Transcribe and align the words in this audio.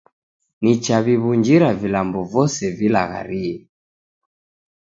Nichaw'iw'unjira 0.61 1.69
vilambo 1.81 2.19
vose 2.33 2.63
vilaghariye 2.79 3.55